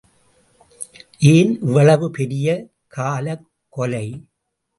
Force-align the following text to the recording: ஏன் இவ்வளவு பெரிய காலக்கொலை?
ஏன் 1.31 1.51
இவ்வளவு 1.61 2.07
பெரிய 2.11 2.47
காலக்கொலை? 2.97 4.05